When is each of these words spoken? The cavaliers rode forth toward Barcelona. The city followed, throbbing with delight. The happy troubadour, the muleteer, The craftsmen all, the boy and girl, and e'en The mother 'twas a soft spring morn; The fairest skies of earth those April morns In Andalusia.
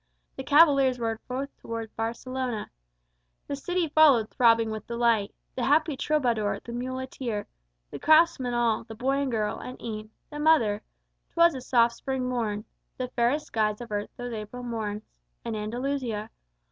The 0.35 0.43
cavaliers 0.43 0.97
rode 0.99 1.19
forth 1.27 1.55
toward 1.57 1.95
Barcelona. 1.95 2.71
The 3.45 3.55
city 3.55 3.87
followed, 3.89 4.31
throbbing 4.31 4.71
with 4.71 4.87
delight. 4.87 5.35
The 5.53 5.65
happy 5.65 5.95
troubadour, 5.95 6.59
the 6.63 6.71
muleteer, 6.71 7.45
The 7.91 7.99
craftsmen 7.99 8.55
all, 8.55 8.83
the 8.83 8.95
boy 8.95 9.17
and 9.19 9.31
girl, 9.31 9.59
and 9.59 9.79
e'en 9.79 10.09
The 10.31 10.39
mother 10.39 10.81
'twas 11.33 11.53
a 11.53 11.61
soft 11.61 11.93
spring 11.97 12.27
morn; 12.27 12.65
The 12.97 13.09
fairest 13.09 13.45
skies 13.45 13.79
of 13.79 13.91
earth 13.91 14.09
those 14.17 14.33
April 14.33 14.63
morns 14.63 15.03
In 15.45 15.55
Andalusia. 15.55 16.31